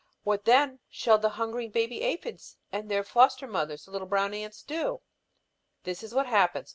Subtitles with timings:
[0.23, 4.63] What, then, shall the hungering baby aphids and their foster mothers, the little brown ants,
[4.63, 5.01] do?
[5.83, 6.69] "This is what happens.